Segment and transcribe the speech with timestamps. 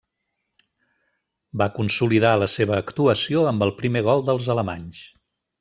[1.63, 5.09] Va consolidar la seva actuació amb el primer gol dels alemanys.